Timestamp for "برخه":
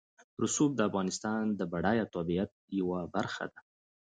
3.15-3.45